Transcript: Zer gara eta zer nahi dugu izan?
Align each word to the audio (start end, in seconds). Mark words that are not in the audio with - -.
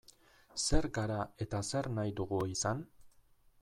Zer 0.67 0.87
gara 0.95 1.19
eta 1.47 1.61
zer 1.69 1.93
nahi 2.01 2.19
dugu 2.23 2.43
izan? 2.57 2.87